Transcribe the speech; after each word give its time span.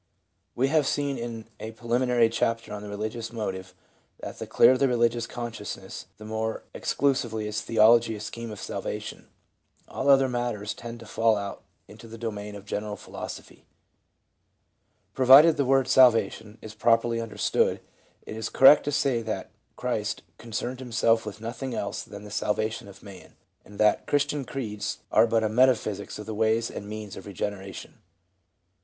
We 0.55 0.69
have 0.69 0.87
seen 0.87 1.19
in 1.19 1.45
a 1.59 1.73
preliminary 1.73 2.27
chapter 2.27 2.73
on 2.73 2.81
the 2.81 2.87
Eeligious 2.89 3.31
Motive 3.31 3.75
that 4.19 4.39
the 4.39 4.47
clearer 4.47 4.75
the 4.75 4.87
religious 4.87 5.27
consciousness, 5.27 6.07
the 6.17 6.25
more 6.25 6.63
exclusively 6.73 7.47
is 7.47 7.61
theology 7.61 8.15
a 8.15 8.19
scheme 8.19 8.49
of 8.49 8.59
salvation; 8.59 9.27
all 9.87 10.09
other 10.09 10.27
matters 10.27 10.73
tend 10.73 11.01
to 11.01 11.05
fall 11.05 11.37
out 11.37 11.61
into 11.87 12.07
the 12.07 12.17
domain 12.17 12.55
of 12.55 12.65
general 12.65 12.95
philosophy. 12.95 13.67
Pro 15.13 15.27
vided 15.27 15.55
the 15.57 15.65
word 15.65 15.87
"salvation" 15.87 16.57
is 16.63 16.73
properly 16.73 17.21
understood, 17.21 17.79
it 18.23 18.35
is 18.35 18.49
cor 18.49 18.69
rect 18.69 18.85
to 18.85 18.91
say 18.91 19.21
that 19.21 19.51
Christ 19.75 20.23
concerned 20.39 20.79
himself 20.79 21.27
with 21.27 21.41
nothing 21.41 21.75
else 21.75 22.01
than 22.01 22.23
the 22.23 22.31
salvation 22.31 22.87
of 22.87 23.03
man; 23.03 23.35
and 23.63 23.77
that 23.79 24.07
Christian 24.07 24.45
creeds 24.45 24.97
are 25.11 25.27
but 25.27 25.43
a 25.43 25.47
metaphysics 25.47 26.17
of 26.17 26.25
the 26.25 26.33
ways 26.33 26.71
and 26.71 26.89
means 26.89 27.15
of 27.15 27.27
regeneration. 27.27 27.99